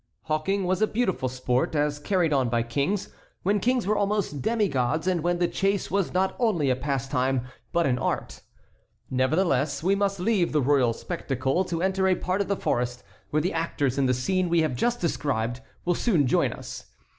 Hawking 0.23 0.63
was 0.63 0.81
a 0.81 0.87
beautiful 0.87 1.29
sport 1.29 1.75
as 1.75 1.99
carried 1.99 2.33
on 2.33 2.49
by 2.49 2.63
kings, 2.63 3.09
when 3.43 3.59
kings 3.59 3.85
were 3.85 3.95
almost 3.95 4.41
demi 4.41 4.67
gods, 4.67 5.05
and 5.05 5.21
when 5.21 5.37
the 5.37 5.47
chase 5.47 5.91
was 5.91 6.11
not 6.11 6.35
only 6.39 6.71
a 6.71 6.75
pastime 6.75 7.41
but 7.71 7.85
an 7.85 7.99
art. 7.99 8.41
Nevertheless 9.11 9.83
we 9.83 9.93
must 9.93 10.19
leave 10.19 10.53
the 10.53 10.59
royal 10.61 10.93
spectacle 10.93 11.63
to 11.65 11.83
enter 11.83 12.07
a 12.07 12.15
part 12.15 12.41
of 12.41 12.47
the 12.47 12.55
forest 12.57 13.03
where 13.29 13.43
the 13.43 13.53
actors 13.53 13.99
in 13.99 14.07
the 14.07 14.13
scene 14.15 14.49
we 14.49 14.61
have 14.61 14.75
just 14.75 14.99
described 14.99 15.61
will 15.85 15.93
soon 15.93 16.25
join 16.25 16.51
us. 16.51 16.85